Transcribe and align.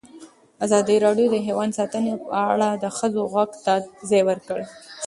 ازادي 0.65 0.95
راډیو 1.05 1.27
د 1.31 1.35
حیوان 1.45 1.69
ساتنه 1.77 2.13
په 2.23 2.31
اړه 2.51 2.69
د 2.83 2.85
ښځو 2.97 3.21
غږ 3.33 3.49
ته 3.65 3.73
ځای 4.09 4.21
ورکړی. 4.29 4.65